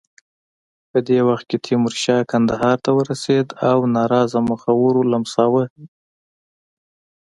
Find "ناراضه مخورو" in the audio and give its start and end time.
3.95-5.01